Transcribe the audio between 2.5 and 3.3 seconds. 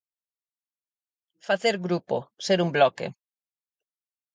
un bloque.